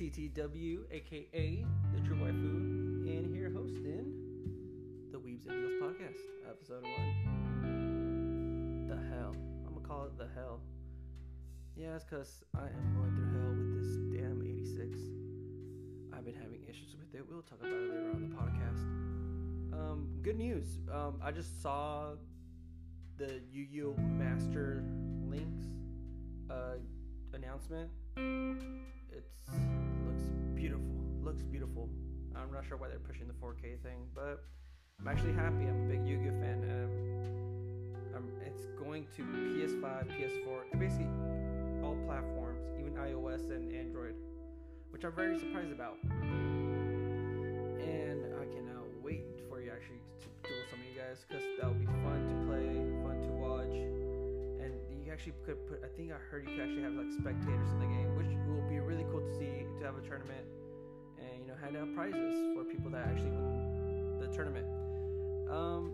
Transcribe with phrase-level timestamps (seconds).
[0.00, 4.14] TTW, aka the True Waifu, and here hosting
[5.12, 6.16] the Weebs and Wheels podcast,
[6.48, 8.86] episode one.
[8.88, 9.34] The hell.
[9.66, 10.62] I'm gonna call it the hell.
[11.76, 14.98] Yeah, it's because I am going through hell with this damn 86.
[16.16, 17.22] I've been having issues with it.
[17.30, 18.82] We'll talk about it later on the podcast.
[19.78, 20.78] Um, good news.
[20.90, 22.14] Um, I just saw
[23.18, 24.82] the Yu Yu Master
[25.28, 25.66] Links
[26.48, 26.78] uh,
[27.34, 27.90] announcement.
[29.12, 29.50] It's
[30.60, 30.92] beautiful.
[31.24, 31.88] Looks beautiful.
[32.36, 34.44] I'm not sure why they're pushing the 4K thing, but
[35.00, 35.64] I'm actually happy.
[35.64, 36.60] I'm a big Yu-Gi-Oh fan.
[36.68, 39.80] And um, it's going to PS5,
[40.20, 41.08] PS4, basically
[41.80, 44.14] all platforms, even iOS and Android,
[44.90, 45.96] which I'm very surprised about.
[47.80, 51.72] And I cannot wait for you actually to duel some of you guys because that
[51.72, 53.72] would be fun to play, fun to watch,
[54.60, 55.80] and you actually could put.
[55.80, 58.68] I think I heard you could actually have like spectators in the game, which will
[58.68, 60.44] be really cool to see to have a tournament
[61.60, 64.66] hand out prizes for people that actually win the tournament.
[65.50, 65.92] Um,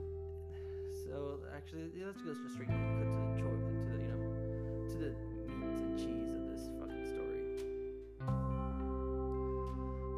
[1.04, 3.48] so actually, yeah, let's go straight to the to
[3.90, 4.20] the you know
[4.88, 5.10] to the
[5.52, 7.42] meat and cheese of this fucking story.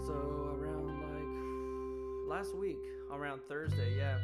[0.07, 0.15] So
[0.59, 4.19] around like last week, around Thursday, yeah,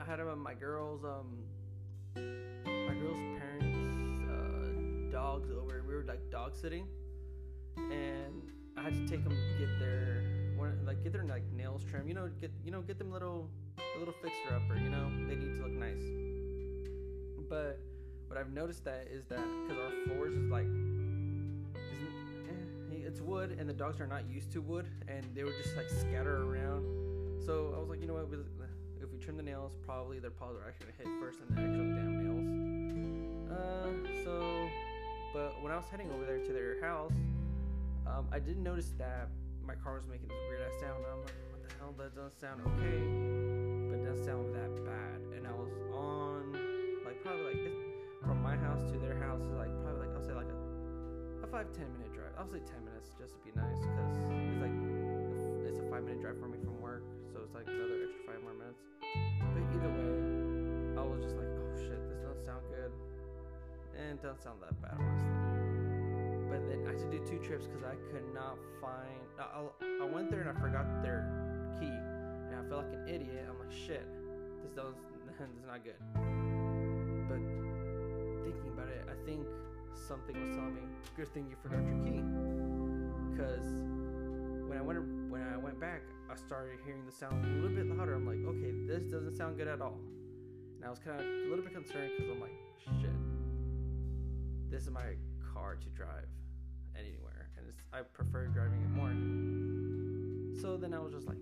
[0.00, 1.38] I had um, my girls um
[2.14, 3.76] my girl's parents
[4.30, 5.82] uh, dogs over.
[5.88, 6.86] We were like dog sitting,
[7.76, 10.24] and I had to take them to get their
[10.84, 12.08] like get their like nails trimmed.
[12.08, 14.76] You know, get you know get them little a little fixer upper.
[14.76, 16.02] You know, they need to look nice.
[17.48, 17.78] But
[18.26, 20.66] what I've noticed that is that because our floors is like
[22.48, 25.76] eh, it's wood and the dogs are not used to wood and they would just
[25.76, 26.84] like scatter around.
[27.46, 28.26] So I was like, you know what?
[29.00, 31.62] If we trim the nails, probably their paws are actually gonna hit first than the
[31.62, 33.58] actual damn nails.
[33.58, 34.68] Uh, so,
[35.32, 37.12] but when I was heading over there to their house,
[38.06, 39.28] um, I didn't notice that
[39.64, 41.04] my car was making this weird ass sound.
[41.06, 41.94] I'm like, what the hell?
[41.98, 43.00] That doesn't sound okay,
[43.90, 45.18] but it doesn't sound that bad.
[45.36, 46.52] And I was on,
[47.04, 47.62] like, probably like
[48.22, 50.58] from my house to their house is like probably like I'll say like a,
[51.42, 52.30] a five ten minute drive.
[52.38, 54.78] I'll say ten minutes just to be nice because it's like
[55.66, 57.02] it's a five minute drive for me from work,
[57.34, 58.82] so it's like another extra five more minutes.
[59.02, 60.14] But either way,
[60.98, 62.94] I was just like, oh shit, this doesn't sound good.
[63.98, 65.51] And it doesn't sound that bad, honestly.
[66.52, 69.24] But then I had to do two trips because I could not find.
[69.40, 71.24] I, I went there and I forgot their
[71.80, 73.48] key, and I felt like an idiot.
[73.48, 74.04] I'm like, shit,
[74.60, 75.00] this doesn't,
[75.40, 75.96] this is not good.
[77.24, 77.40] But
[78.44, 79.48] thinking about it, I think
[79.96, 80.82] something was telling me,
[81.16, 82.20] good thing you forgot your key.
[83.32, 83.64] Because
[84.68, 85.00] when I went
[85.32, 88.12] when I went back, I started hearing the sound a little bit louder.
[88.12, 89.96] I'm like, okay, this doesn't sound good at all.
[90.76, 92.58] And I was kind of a little bit concerned because I'm like,
[93.00, 93.16] shit,
[94.68, 95.16] this is my
[95.54, 96.28] car to drive
[97.72, 99.12] it's, I prefer driving it more.
[100.60, 101.38] So then I was just like,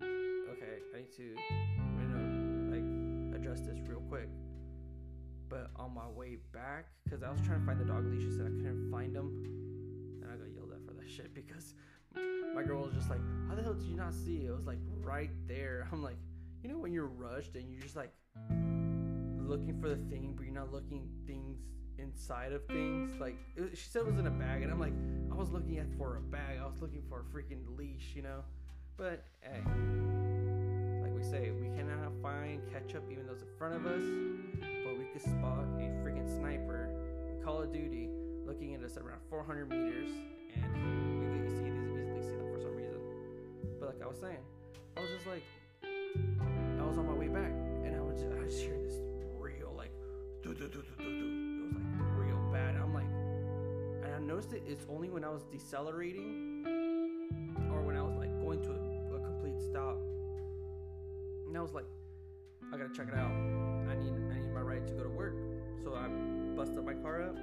[0.00, 4.28] okay, I need to, you know, like address this real quick.
[5.48, 8.48] But on my way back, because I was trying to find the dog leashes and
[8.48, 9.42] I couldn't find them,
[10.22, 11.74] and I got yelled at for that shit because
[12.54, 14.66] my girl was just like, "How the hell did you not see it?" It was
[14.66, 15.88] like right there.
[15.92, 16.16] I'm like,
[16.62, 18.12] you know, when you're rushed and you're just like
[19.38, 21.58] looking for the thing, but you're not looking things
[22.02, 23.12] inside of things.
[23.20, 24.94] Like it, she said, it was in a bag, and I'm like,
[25.30, 26.58] I was looking at for a bag.
[26.60, 28.44] I was looking for a freaking leash, you know.
[28.96, 29.62] But hey,
[31.02, 34.02] like we say, we cannot find ketchup even though it's in front of us,
[34.84, 36.90] but we could spot a freaking sniper
[37.28, 38.10] in Call of Duty
[38.46, 40.10] looking at us around 400 meters,
[40.54, 42.98] and we could see these easily see them for some reason.
[43.80, 44.44] But like I was saying,
[44.96, 45.42] I was just like,
[45.82, 47.52] I was on my way back,
[47.84, 49.00] and I was just, I just hear this
[49.38, 49.92] real like,
[50.42, 51.51] do do do do do do.
[54.42, 54.62] Noticed it.
[54.70, 56.64] It's only when I was decelerating,
[57.70, 59.96] or when I was like going to a, a complete stop,
[61.46, 61.86] and I was like,
[62.72, 63.30] I gotta check it out.
[63.30, 65.34] I need I need my ride to go to work.
[65.82, 66.08] So I
[66.56, 67.36] busted my car up,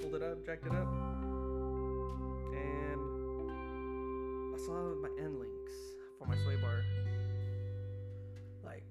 [0.00, 0.88] pulled it up, jacked it up,
[2.52, 3.00] and
[4.54, 5.72] I saw my end links
[6.18, 6.82] for my sway bar
[8.64, 8.84] like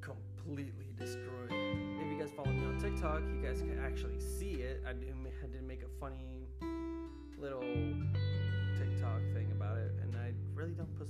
[0.00, 1.50] completely destroyed.
[1.50, 4.82] If you guys follow me on TikTok, you guys can actually see it.
[4.88, 6.35] I did, I did make a funny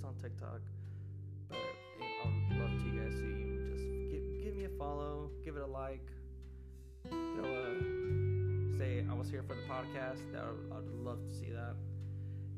[0.05, 0.61] on TikTok,
[1.49, 5.31] but I would love to you guys to even just give, give me a follow,
[5.45, 6.07] give it a like,
[7.09, 8.07] throw a
[8.79, 10.21] say I was here for the podcast.
[10.33, 11.75] That I would love to see that.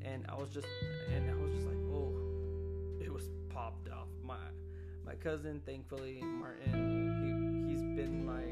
[0.02, 0.66] And I was just,
[1.14, 2.12] and I was just like, oh,
[3.00, 4.08] it was popped off.
[4.24, 4.36] My
[5.04, 8.42] my cousin, thankfully, Martin, he he's been my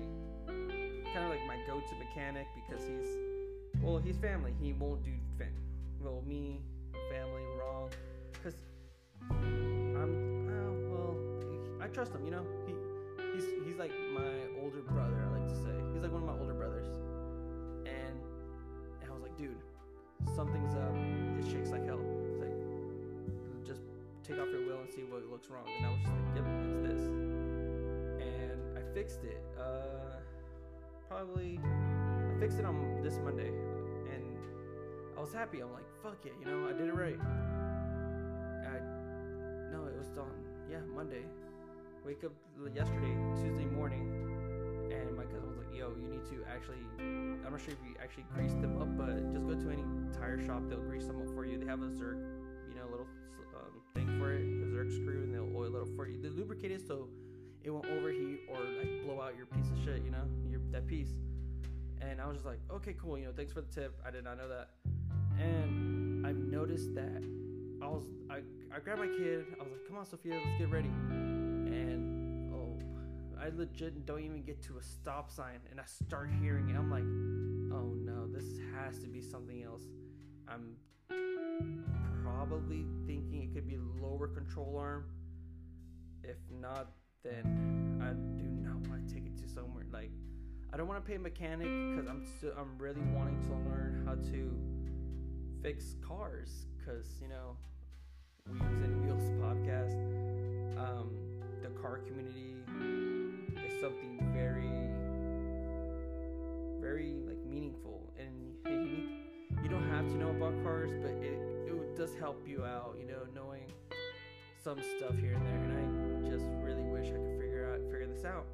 [1.12, 3.16] kind of like my go-to mechanic because he's
[3.82, 4.54] well, he's family.
[4.60, 5.52] He won't do fin.
[6.00, 6.60] well, me,
[7.10, 7.42] family,
[11.86, 12.24] I trust him.
[12.24, 12.74] You know, he,
[13.34, 15.22] he's he's like my older brother.
[15.22, 16.88] I like to say he's like one of my older brothers,
[17.86, 18.18] and,
[19.00, 19.62] and I was like, dude,
[20.34, 20.96] something's up.
[21.38, 22.00] It shakes like hell.
[22.26, 23.82] It's like, just
[24.24, 25.62] take off your wheel and see what looks wrong.
[25.78, 27.06] And I was just like, yep, it's this.
[27.06, 29.40] And I fixed it.
[29.56, 30.18] Uh,
[31.06, 33.54] probably I fixed it on this Monday,
[34.10, 34.24] and
[35.16, 35.60] I was happy.
[35.60, 37.20] I'm like, fuck it, you know, I did it right.
[38.66, 38.82] I
[39.70, 40.34] no, it was on
[40.68, 41.22] yeah Monday.
[42.06, 42.30] Wake up
[42.72, 44.06] yesterday, Tuesday morning,
[44.92, 47.96] and my cousin was like, "Yo, you need to actually." I'm not sure if you
[48.00, 49.82] actually grease them up, but just go to any
[50.16, 50.62] tire shop.
[50.68, 51.58] They'll grease them up for you.
[51.58, 52.22] They have a Zerk,
[52.68, 53.08] you know, little
[53.56, 56.22] um, thing for it, a Zerk screw, and they'll oil it up for you.
[56.22, 57.08] They lubricate it so
[57.64, 60.04] it won't overheat or like blow out your piece of shit.
[60.04, 61.10] You know, your that piece.
[62.00, 63.18] And I was just like, okay, cool.
[63.18, 64.00] You know, thanks for the tip.
[64.06, 64.68] I did not know that.
[65.40, 67.24] And I've noticed that
[67.82, 68.42] I was I,
[68.72, 69.46] I grabbed my kid.
[69.58, 70.92] I was like, come on, Sophia, let's get ready.
[71.66, 72.78] And oh,
[73.40, 76.76] I legit don't even get to a stop sign, and I start hearing it.
[76.76, 77.04] I'm like,
[77.74, 79.82] oh no, this has to be something else.
[80.48, 80.76] I'm
[82.22, 85.04] probably thinking it could be lower control arm.
[86.22, 86.88] If not,
[87.22, 90.10] then I do not want to take it to somewhere like
[90.72, 94.02] I don't want to pay a mechanic because I'm still I'm really wanting to learn
[94.06, 97.56] how to fix cars because you know
[98.50, 99.96] Weebs and Wheels podcast
[100.78, 101.10] um,
[101.86, 102.56] car community
[103.64, 104.90] is something very
[106.80, 109.08] very like meaningful and you need
[109.62, 111.38] you don't have to know about cars but it,
[111.68, 113.66] it does help you out you know knowing
[114.62, 118.08] some stuff here and there and I just really wish I could figure out figure
[118.12, 118.46] this out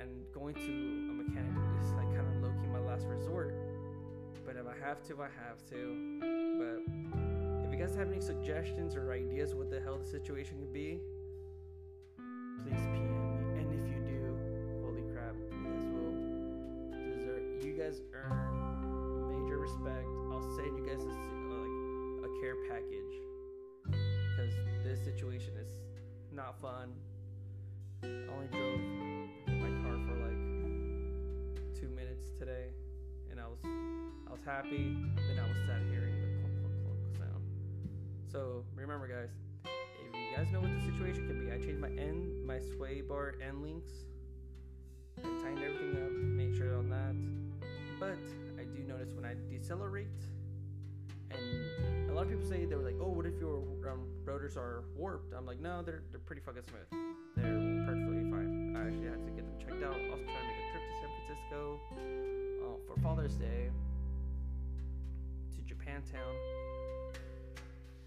[0.00, 1.52] and going to a mechanic
[1.82, 3.52] is like kind of low key my last resort.
[4.46, 6.20] But if I have to, I have to.
[6.56, 10.72] But if you guys have any suggestions or ideas what the hell the situation could
[10.72, 11.00] be,
[49.68, 50.08] decelerate,
[51.30, 54.56] and a lot of people say they were like, "Oh, what if your um, rotors
[54.56, 56.88] are warped?" I'm like, "No, they're they're pretty fucking smooth.
[57.36, 58.74] They're perfectly fine.
[58.76, 59.92] I actually had to get them checked out.
[59.92, 61.80] I was trying to make a trip to San Francisco
[62.64, 63.68] uh, for Father's Day
[65.52, 66.32] to Japantown.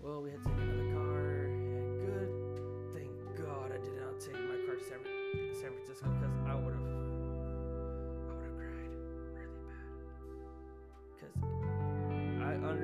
[0.02, 1.46] Well, we had to take another car,
[2.02, 2.31] good,
[2.92, 4.98] thank God I did not take my car to San,
[5.62, 7.00] San Francisco because I would have,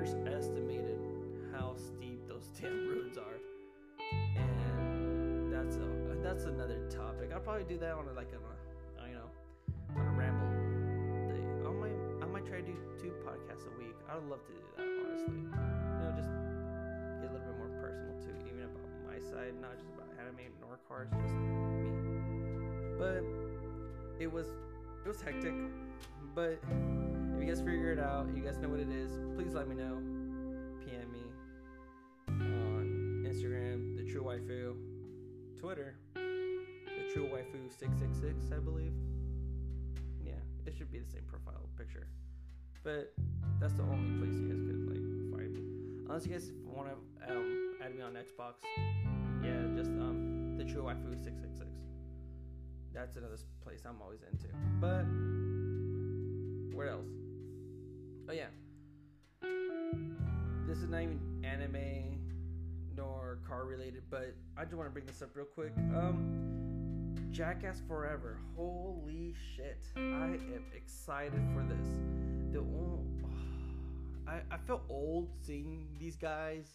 [0.08, 0.98] I underestimated
[1.52, 3.38] how steep those damn roads are,
[4.36, 7.30] and that's a that's another topic.
[7.32, 9.28] I'll probably do that on a, like on a, you know,
[10.00, 10.48] on a ramble.
[11.28, 11.44] Day.
[11.66, 13.96] I might I might try to do two podcasts a week.
[14.08, 15.36] I'd love to do that honestly.
[15.36, 16.32] You know, just
[17.20, 20.48] get a little bit more personal too, even about my side, not just about anime
[20.60, 21.52] nor cars, just me.
[22.96, 23.24] But
[24.18, 24.46] it was
[25.04, 25.52] it was hectic.
[26.34, 26.60] But
[27.38, 29.76] if you guys figure it out, you guys know what it is, please let me
[29.76, 30.02] know.
[30.84, 31.22] PM me
[32.40, 34.74] on Instagram, the True Waifu,
[35.56, 38.92] Twitter, the True Waifu six six six, I believe.
[40.20, 40.32] Yeah,
[40.66, 42.08] it should be the same profile picture,
[42.82, 43.14] but
[43.60, 45.62] that's the only place you guys could like find me.
[46.08, 48.54] Unless you guys want to um, add me on Xbox,
[49.44, 51.70] yeah, just um the True Waifu six six six.
[52.92, 54.48] That's another place I'm always into.
[54.80, 55.04] But
[56.76, 57.06] where else?
[58.28, 58.48] Oh yeah.
[60.66, 62.18] This is not even anime
[62.94, 65.72] nor car related, but I just want to bring this up real quick.
[65.96, 68.38] Um, Jackass Forever.
[68.54, 69.82] Holy shit!
[69.96, 71.86] I am excited for this.
[72.52, 73.06] The o-
[74.28, 76.74] I I feel old seeing these guys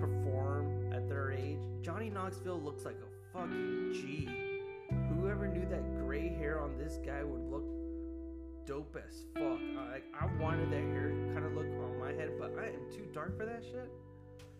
[0.00, 1.60] perform at their age.
[1.80, 4.28] Johnny Knoxville looks like a fucking G.
[5.14, 7.85] Whoever knew that gray hair on this guy would look
[8.66, 9.60] dope as fuck.
[9.78, 12.90] I, like I wanted that hair kind of look on my head, but I am
[12.90, 13.88] too dark for that shit.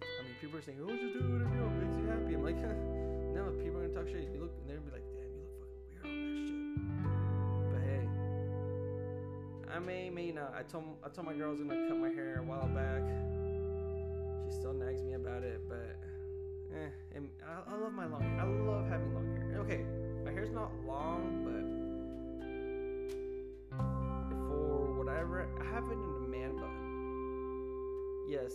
[0.01, 2.45] I mean, people are saying, "Oh, just do whatever you want, makes you happy." I'm
[2.45, 2.57] like,
[3.35, 4.31] no, people are gonna talk shit.
[4.33, 6.63] You look, and they're gonna be like, "Damn, you look fucking weird on that shit."
[7.75, 8.05] But hey,
[9.75, 10.55] I may, may not.
[10.55, 13.03] I told, I told my girl I was gonna cut my hair a while back.
[14.47, 15.99] She still nags me about it, but
[16.79, 18.23] eh, I, I love my long.
[18.39, 19.59] I love having long hair.
[19.67, 19.83] Okay,
[20.25, 21.43] my hair's not long
[25.61, 28.29] I have it in a man bun.
[28.29, 28.53] Yes,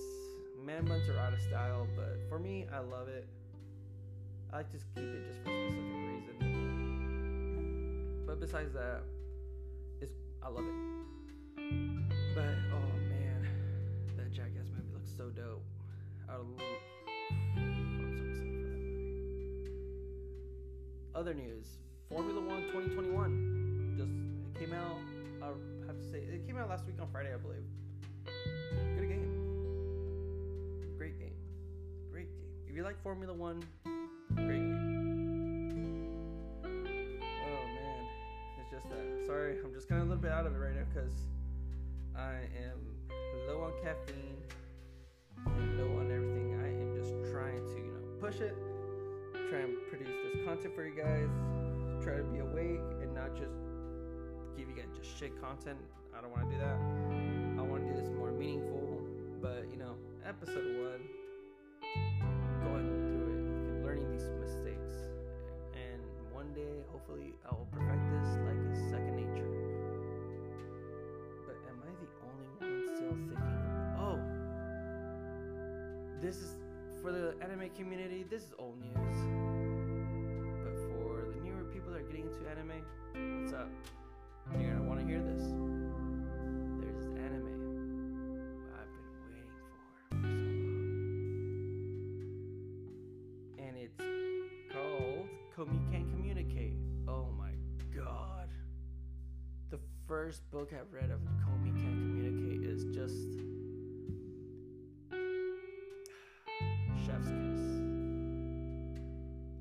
[0.63, 3.27] man buns are out of style, but for me, I love it.
[4.51, 6.35] I like to keep it just for a specific reason.
[8.27, 9.03] But besides that,
[10.01, 10.11] it's
[10.43, 10.73] I love it.
[12.35, 13.47] But oh man,
[14.17, 15.63] that Jackass movie looks so dope.
[16.29, 16.45] I lo-
[17.55, 19.71] I'm so excited for that movie.
[21.15, 21.77] Other news:
[22.09, 25.10] Formula One 2021 just it came out.
[26.11, 27.63] Say it came out last week on Friday, I believe.
[28.97, 29.31] Good game.
[30.97, 31.31] Great game.
[32.11, 32.49] Great game.
[32.67, 33.63] If you like Formula One,
[34.35, 34.91] great game.
[36.65, 38.05] Oh man,
[38.59, 39.25] it's just that.
[39.25, 41.15] Sorry, I'm just kind of a little bit out of it right now because
[42.17, 42.97] I am
[43.47, 44.35] low on caffeine
[45.45, 46.59] and low on everything.
[46.59, 48.57] I am just trying to, you know, push it,
[49.49, 51.29] try and produce this content for you guys,
[52.03, 53.55] try to be awake and not just
[54.57, 55.79] give you guys just shit content.
[56.21, 56.77] I don't want to do that.
[57.57, 59.01] I want to do this more meaningful.
[59.41, 61.01] But you know, episode one,
[62.61, 65.09] going through it, learning these mistakes,
[65.73, 65.97] and
[66.31, 69.49] one day, hopefully, I will perfect this like a second nature.
[71.47, 73.57] But am I the only one still thinking?
[73.97, 74.21] Oh,
[76.21, 76.53] this is
[77.01, 78.25] for the anime community.
[78.29, 79.17] This is old news.
[80.61, 83.69] But for the newer people that are getting into anime, what's up?
[84.59, 85.51] You're gonna want to hear this.
[100.31, 103.27] First book I've read of Komi Can't Communicate is just
[107.05, 107.81] Chef's Kiss.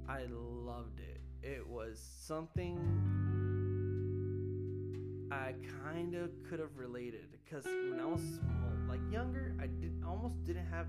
[0.08, 1.20] I loved it.
[1.42, 2.78] It was something
[5.32, 10.00] I kind of could have related because when I was small, like younger, I did
[10.06, 10.86] almost didn't have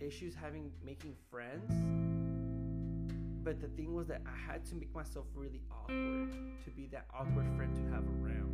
[0.00, 2.09] issues having making friends.
[3.42, 6.32] But the thing was that I had to make myself really awkward
[6.64, 8.52] to be that awkward friend to have around.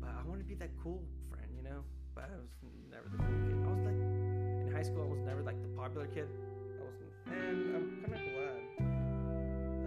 [0.00, 1.82] But I want to be that cool friend, you know.
[2.14, 2.54] But I was
[2.88, 3.58] never the cool kid.
[3.58, 5.02] I was like in high school.
[5.02, 6.28] I was never like the popular kid.
[6.30, 6.94] I was,
[7.26, 8.62] and I'm kind of glad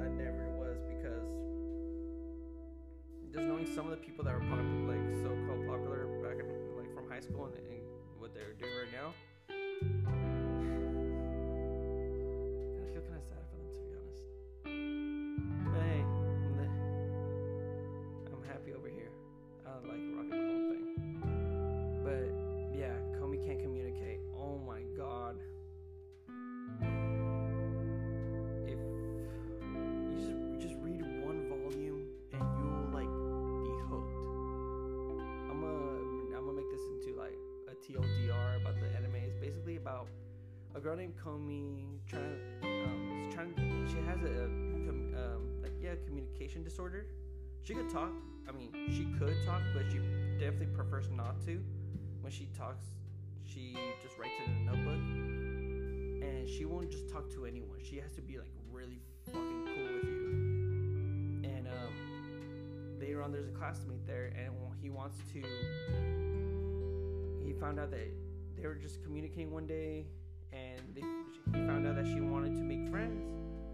[0.04, 1.32] I never was because
[3.32, 6.92] just knowing some of the people that were popular, like so-called popular back in like
[6.94, 7.80] from high school and, and
[8.20, 9.16] what they're doing right now.
[40.88, 43.54] Girl named Komi trying um trying
[43.90, 44.48] she has a,
[44.88, 47.08] com, um like yeah communication disorder.
[47.64, 48.12] She could talk.
[48.48, 49.98] I mean, she could talk, but she
[50.40, 51.62] definitely prefers not to.
[52.22, 52.86] When she talks,
[53.44, 55.04] she just writes it in a notebook,
[56.24, 57.80] and she won't just talk to anyone.
[57.84, 61.50] She has to be like really fucking cool with you.
[61.52, 65.44] And um, later on, there's a classmate there, and he wants to.
[67.46, 68.08] He found out that
[68.56, 70.06] they were just communicating one day,
[71.68, 73.28] found out that she wanted to make friends,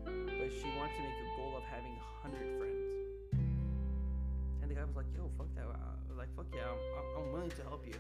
[0.04, 2.82] but she wanted to make a goal of having hundred friends.
[4.62, 5.68] And the guy was like, "Yo, fuck that!
[5.70, 7.94] Uh, like, fuck yeah, I'm- I'm willing to help you."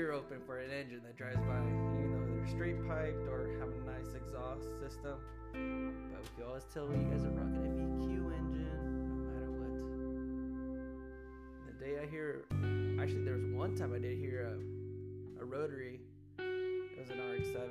[0.00, 1.60] Ear open for an engine that drives by.
[2.00, 5.20] You know they're straight piped or have a nice exhaust system.
[5.52, 8.80] But we can always tell when you guys are rocking a VQ engine,
[9.12, 9.76] no matter what.
[11.68, 12.46] The day I hear
[12.98, 16.00] actually there was one time I did hear a, a rotary.
[16.38, 17.68] It was an RX-7.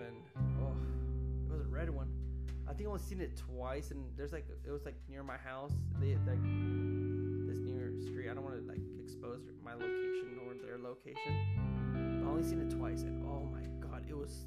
[0.62, 0.78] Oh,
[1.50, 2.14] it was a red one.
[2.70, 5.38] I think I only seen it twice, and there's like it was like near my
[5.38, 5.74] house.
[6.00, 6.44] They like
[7.50, 8.30] this near street.
[8.30, 11.69] I don't want to like expose my location or their location.
[12.30, 14.46] Only seen it twice, and oh my god, it was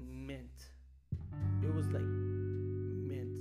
[0.00, 0.70] mint.
[1.62, 3.38] It was like mint.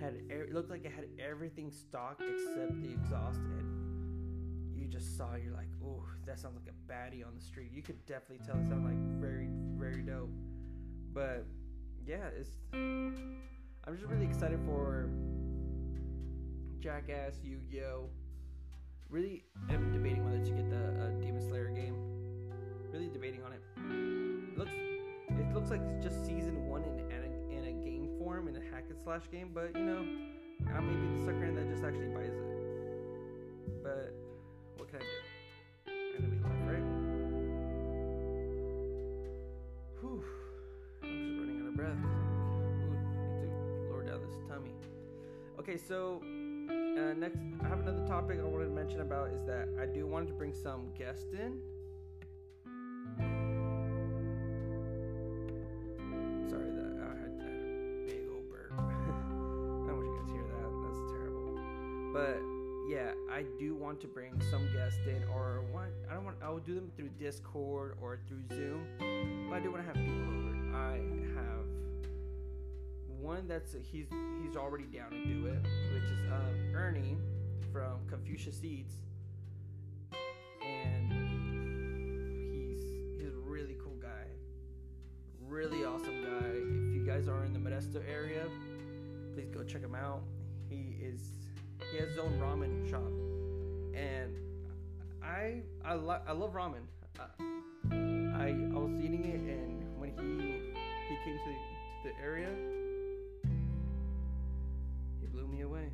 [0.00, 5.34] Had it looked like it had everything stocked except the exhaust, and you just saw.
[5.34, 7.70] You're like, oh, that sounds like a baddie on the street.
[7.72, 10.30] You could definitely tell it sounded like very, very dope.
[11.12, 11.44] But
[12.06, 12.50] yeah, it's.
[12.72, 15.10] I'm just really excited for
[16.78, 18.08] Jackass, Yu-Gi-Oh.
[19.10, 22.03] Really am debating whether to get the uh, Demon Slayer game.
[25.64, 28.60] Looks like it's just season one in, in, a, in a game form in a
[28.70, 30.04] hack and slash game, but you know,
[30.74, 33.82] I may be the sucker that just actually buys it.
[33.82, 34.14] But
[34.76, 35.92] what can I do?
[36.18, 36.84] Enemy life, right?
[40.00, 40.22] Whew.
[41.02, 41.96] I'm just running out of breath.
[42.84, 43.00] Ooh,
[43.40, 44.72] need to lower down this tummy.
[45.58, 49.68] Okay, so uh, next, I have another topic I wanted to mention about is that
[49.80, 51.58] I do want to bring some guests in.
[66.54, 68.86] Will do them through Discord or through Zoom,
[69.50, 70.76] but I do want to have people over.
[70.76, 71.00] I
[71.34, 71.66] have
[73.20, 74.06] one that's he's
[74.40, 75.60] he's already down to do it,
[75.92, 77.16] which is um, Ernie
[77.72, 78.94] from Confucius Eats,
[96.34, 96.84] love ramen.
[97.18, 97.24] I,
[97.92, 100.72] I I was eating it, and when he
[101.08, 101.54] he came to the,
[102.02, 102.48] to the area
[105.20, 105.90] he blew me away.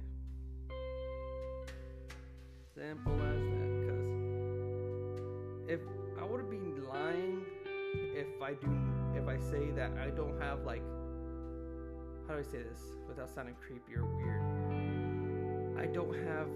[2.74, 3.70] Simple as that.
[3.86, 4.08] Cause
[5.68, 5.80] if
[6.20, 7.44] I would be lying
[7.94, 8.70] if I do
[9.14, 10.82] if I say that I don't have like
[12.26, 14.42] how do I say this without sounding creepy or weird?
[15.78, 16.48] I don't have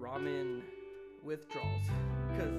[0.00, 0.62] ramen
[1.22, 1.86] withdrawals
[2.30, 2.54] because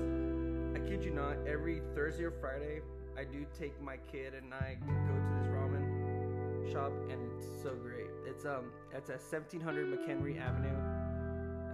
[0.76, 2.82] I kid you not, every Thursday or Friday
[3.20, 7.76] I do take my kid and I go to this ramen shop and it's so
[7.76, 8.08] great.
[8.26, 10.78] It's um it's at 1700 McHenry Avenue,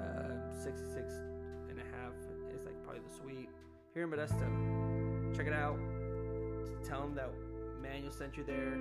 [0.01, 1.13] uh, 66
[1.69, 2.13] and a half.
[2.51, 3.49] It's like probably the suite
[3.93, 5.37] here in Modesto.
[5.37, 5.77] Check it out.
[6.83, 7.29] Tell them that
[7.79, 8.79] Manuel sent you there.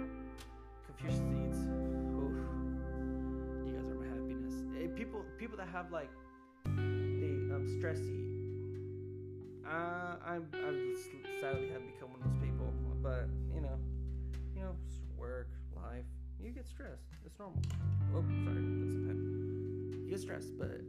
[0.87, 1.59] Confucius Eats.
[2.17, 2.33] Oof.
[3.67, 4.55] You guys are my happiness.
[4.97, 6.11] People people that have like
[6.65, 8.24] they um stress eat.
[9.67, 10.97] Uh, I'm I'm
[11.41, 12.73] sadly have become one of those people,
[13.03, 13.79] but you know,
[14.55, 14.77] you know,
[15.17, 16.05] work, life,
[16.39, 17.09] you get stressed.
[17.25, 17.61] It's normal.
[18.15, 20.05] Oh, sorry, that's a pen.
[20.05, 20.81] You get stressed, but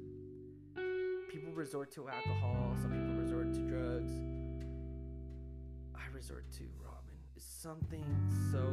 [1.32, 2.76] people resort to alcohol.
[2.82, 4.12] Some people resort to drugs.
[5.96, 7.18] I resort to ramen.
[7.36, 8.04] It's something
[8.52, 8.64] so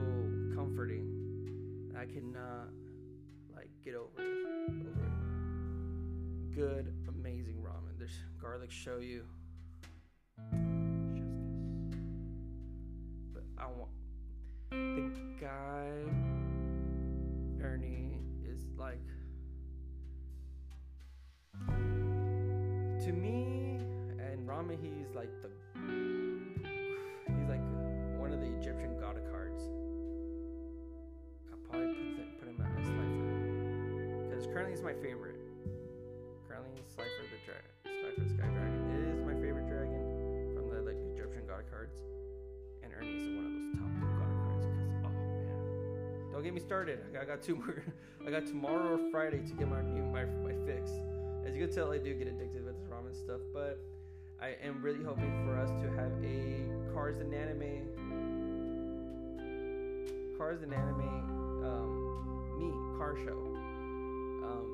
[0.56, 1.92] comforting.
[1.96, 2.70] I cannot
[3.54, 4.46] like get over it.
[4.68, 6.54] Over it.
[6.56, 7.98] Good, amazing ramen.
[7.98, 9.22] There's garlic shoyu.
[13.62, 13.92] I want
[14.70, 15.86] the guy
[17.62, 18.98] Ernie is like
[23.04, 23.78] to me
[24.18, 25.48] and ramen he's like the
[27.38, 27.62] he's like
[28.18, 29.62] one of the Egyptian god of cards.
[31.52, 35.38] I'll probably put, put him as Slifer because currently he's my favorite.
[36.48, 39.14] Currently Slifer the dragon, Slifer Sky Dragon.
[39.14, 42.02] Is my favorite dragon from the like Egyptian god of cards,
[46.42, 46.98] don't get me started.
[47.20, 47.84] I got, two more.
[48.26, 50.90] I got tomorrow or Friday to get my new my my fix.
[51.46, 53.78] As you can tell, I do get addicted with this ramen stuff, but
[54.40, 57.86] I am really hoping for us to have a Cars and Anime
[60.36, 63.38] Cars and Anime um, meet car show.
[64.42, 64.66] Um,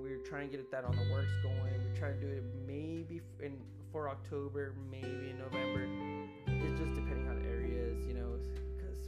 [0.00, 1.60] we're trying to get that on the works going.
[1.60, 3.58] We're trying to do it maybe in
[3.92, 5.86] for October, maybe in November.
[6.46, 8.35] It's just depending on the areas, you know,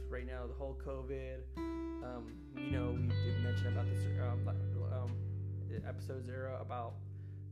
[0.09, 1.37] right now the whole COVID.
[1.57, 4.49] Um, you know, we did mention about this um,
[4.91, 5.11] um,
[5.87, 6.93] episode zero about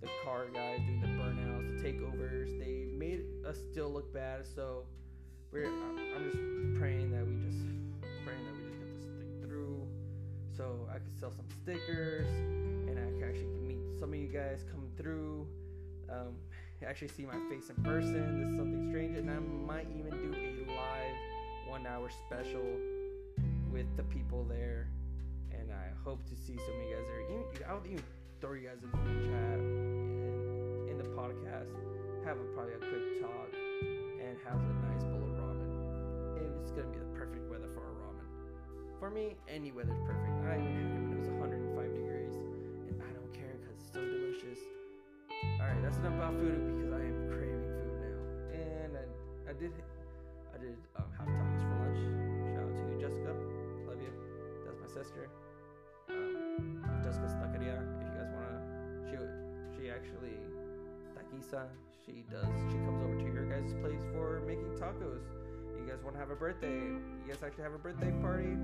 [0.01, 2.59] the car guys doing the burnouts, the takeovers.
[2.59, 4.85] They made us still look bad, so
[5.51, 5.65] we're.
[5.65, 7.63] I'm just praying that we just
[8.25, 9.87] praying that we just get this thing through,
[10.55, 14.63] so I could sell some stickers, and I can actually meet some of you guys
[14.71, 15.47] come through.
[16.09, 16.35] Um,
[16.85, 18.39] actually see my face in person.
[18.39, 21.36] This is something strange, and I might even do a live
[21.69, 22.65] one-hour special
[23.71, 24.89] with the people there.
[25.51, 27.21] And I hope to see some of you guys there.
[27.21, 28.03] Even, I'll even
[28.41, 31.73] throw you guys in the chat in, in the podcast.
[32.25, 33.51] Have a, probably a quick talk
[34.27, 35.71] and have a nice bowl of ramen.
[36.61, 38.27] it's gonna be the perfect weather for a ramen.
[38.99, 40.35] For me, any weather's perfect.
[40.43, 42.35] I even had it when it was 105 degrees,
[42.91, 44.59] and I don't care because it's so delicious.
[45.61, 48.19] All right, that's enough about food because I am craving food now.
[48.59, 49.03] And I,
[49.47, 49.71] I did,
[50.51, 51.46] I did um, have tacos
[54.97, 55.29] sister.
[56.09, 57.77] Um, Jessica's taqueria.
[57.77, 58.57] If you guys wanna,
[59.09, 59.15] she
[59.83, 60.37] she actually
[61.13, 61.67] taquiza.
[62.05, 62.47] She does.
[62.71, 65.21] She comes over to your guys' place for making tacos.
[65.77, 66.73] You guys want to have a birthday?
[66.73, 68.57] You guys actually have a birthday party,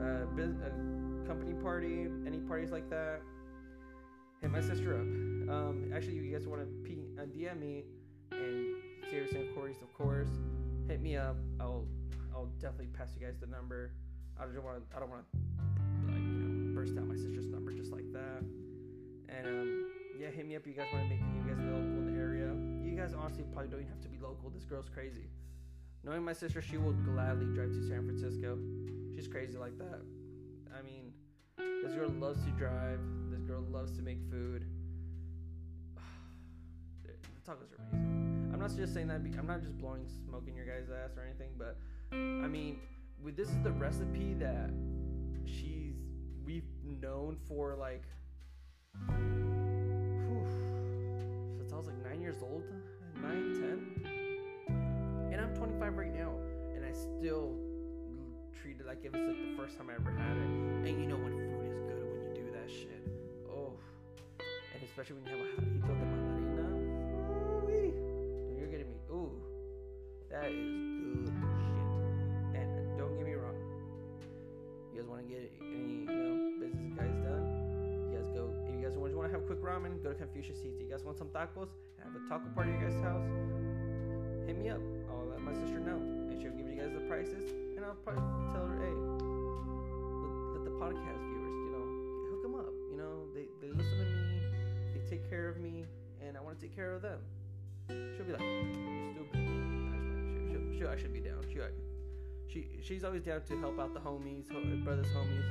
[0.00, 3.20] uh, bus- a company party, any parties like that?
[4.40, 5.00] Hit my sister up.
[5.50, 7.84] Um, actually, you guys want to P- uh, DM me
[8.30, 8.76] and
[9.10, 10.28] Sirius and Corey's, of course.
[10.88, 11.36] Hit me up.
[11.60, 11.86] I'll
[12.34, 13.90] I'll definitely pass you guys the number.
[14.38, 15.38] I don't want I don't want to
[16.82, 18.42] burst out my sister's number just like that.
[19.28, 20.66] And um, yeah, hit me up.
[20.66, 22.50] You guys want to make you guys local in the area.
[22.82, 24.50] You guys honestly probably don't even have to be local.
[24.50, 25.30] This girl's crazy.
[26.02, 28.58] Knowing my sister, she will gladly drive to San Francisco.
[29.14, 30.02] She's crazy like that.
[30.76, 31.12] I mean,
[31.84, 32.98] this girl loves to drive.
[33.30, 34.66] This girl loves to make food.
[37.04, 37.12] the
[37.48, 38.50] tacos are amazing.
[38.52, 39.20] I'm not just saying that.
[39.38, 41.78] I'm not just blowing smoke in your guys' ass or anything, but
[42.10, 42.80] I mean,
[43.36, 44.72] this is the recipe that
[45.32, 45.48] we've
[46.84, 48.02] known for like.
[49.08, 50.46] Whew,
[51.56, 52.64] since I was like nine years old,
[53.20, 53.96] nine, ten,
[55.32, 56.32] and I'm 25 right now,
[56.74, 57.56] and I still
[58.60, 60.88] treat it like it was like the first time I ever had it.
[60.88, 63.08] And you know when food is good when you do that shit.
[63.48, 63.72] Oh,
[64.38, 66.66] and especially when you have a jarrito de mandarina.
[67.64, 68.58] Ooh-wee.
[68.58, 68.98] You're getting me.
[69.10, 69.32] Ooh,
[70.30, 70.81] that is
[79.72, 80.80] ramen, go to Confucius Eats.
[80.80, 81.68] You guys want some tacos?
[82.04, 83.24] Have a taco party at your guys' house?
[84.46, 84.80] Hit me up.
[85.08, 87.50] I'll let my sister know, and she'll give you guys the prices.
[87.76, 88.20] And I'll probably
[88.52, 88.92] tell her, hey,
[90.20, 91.86] let, let the podcast viewers, you know,
[92.28, 92.74] hook them up.
[92.90, 94.42] You know, they they listen to me,
[94.92, 95.86] they take care of me,
[96.20, 97.20] and I want to take care of them.
[97.88, 98.74] She'll be like, you're
[99.14, 99.40] stupid.
[99.40, 101.40] I she'll, she'll actually be down.
[101.48, 101.60] She,
[102.52, 104.48] she she's always down to help out the homies,
[104.84, 105.48] brothers, homies.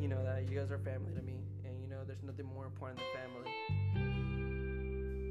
[0.00, 1.37] You know that you guys are family to me,
[2.28, 3.48] nothing more important than family.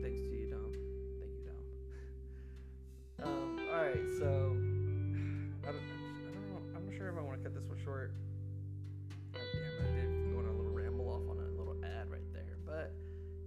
[0.01, 0.73] Thanks to you, Dom.
[1.21, 1.61] Thank you, Dom.
[3.23, 4.25] Um, all right, so
[5.61, 6.61] I don't, I don't know.
[6.73, 8.13] I'm not sure if I want to cut this one short.
[9.33, 12.25] Oh, damn, I did go on a little ramble off on a little ad right
[12.33, 12.93] there, but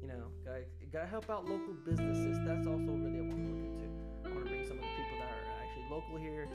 [0.01, 2.39] you know, gotta, gotta help out local businesses.
[2.47, 3.87] That's also really I want to look into.
[4.27, 6.47] I want to bring some of the people that are actually local here,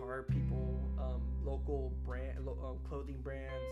[0.00, 3.64] car people, um, local brand, lo- um, clothing brands.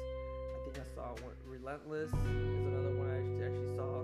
[0.78, 1.14] I saw.
[1.46, 4.00] Relentless is another one I actually, saw.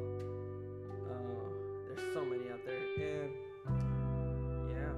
[1.05, 1.53] Uh,
[1.87, 3.33] there's so many out there, and
[4.71, 4.93] yeah,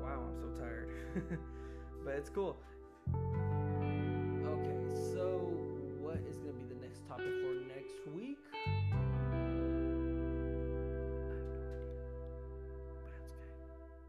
[0.00, 0.88] wow, I'm so tired.
[2.04, 2.56] but it's cool.
[3.12, 4.78] Okay,
[5.12, 5.52] so
[6.00, 8.38] what is gonna be the next topic for next week?
[8.56, 9.68] I have no
[11.04, 11.36] idea.
[12.96, 13.52] But that's okay.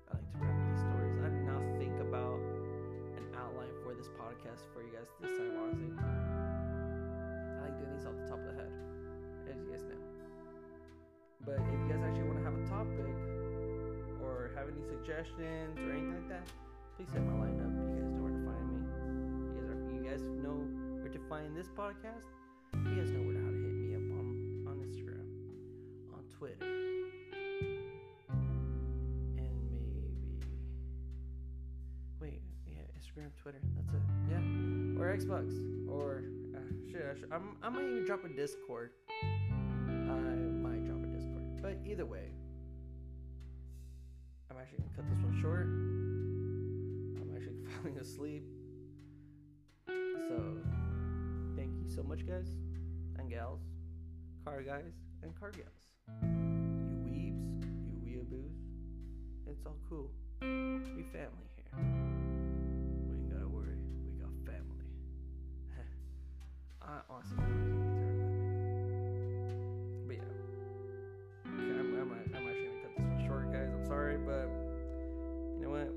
[0.07, 1.19] I like to wrap these stories.
[1.19, 2.39] I now think about
[3.19, 6.60] an outline for this podcast for you guys this time, honestly.
[8.01, 8.73] These off the top of the head,
[9.47, 10.01] as you guys know.
[11.45, 13.13] But if you guys actually want to have a topic
[14.25, 16.49] or have any suggestions or anything like that,
[16.97, 17.69] please hit my line up.
[17.69, 18.81] You guys know where to find me.
[19.53, 20.65] You guys, are, you guys know
[20.97, 22.25] where to find this podcast.
[22.73, 25.29] You guys know where to how to hit me up on on Instagram,
[26.17, 26.65] on Twitter,
[29.37, 30.09] and maybe
[32.19, 33.61] wait, yeah, Instagram, Twitter.
[33.77, 34.01] That's it.
[34.25, 34.41] Yeah,
[34.97, 35.53] or Xbox,
[35.87, 36.23] or
[36.91, 37.05] shit.
[37.09, 38.35] I, should, I'm, I might even drop a mm.
[38.35, 38.91] Discord.
[39.09, 40.13] I
[40.61, 42.31] might drop a Discord, but either way,
[44.49, 45.67] I'm actually gonna cut this one short.
[47.21, 48.43] I'm actually falling asleep.
[49.87, 50.57] So,
[51.55, 52.47] thank you so much, guys
[53.19, 53.61] and gals,
[54.45, 55.67] car guys and car gals.
[56.23, 59.51] You weebs, you weeaboos.
[59.51, 60.09] It's all cool.
[60.41, 62.00] We family here.
[66.91, 67.71] I honestly don't know.
[70.07, 70.27] But yeah.
[71.47, 73.69] Okay, I'm, I'm, I'm actually gonna cut this one short, guys.
[73.73, 74.49] I'm sorry, but
[75.55, 75.87] you know what?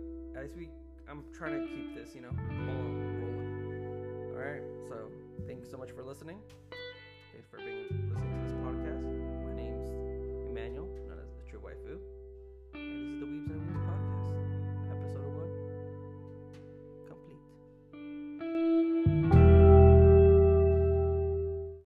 [0.40, 0.68] As we,
[1.10, 3.10] I'm trying to keep this, you know, rolling.
[3.18, 4.36] rolling.
[4.36, 4.62] All right.
[4.88, 5.10] So,
[5.48, 6.38] thank you so much for listening.
[7.32, 8.03] Thanks for being